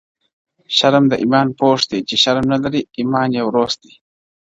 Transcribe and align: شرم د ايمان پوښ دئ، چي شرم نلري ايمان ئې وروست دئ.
شرم 0.77 1.03
د 1.09 1.13
ايمان 1.21 1.47
پوښ 1.59 1.79
دئ، 1.91 1.99
چي 2.09 2.15
شرم 2.23 2.45
نلري 2.53 2.81
ايمان 2.97 3.29
ئې 3.37 3.41
وروست 3.45 3.77
دئ. 3.85 3.93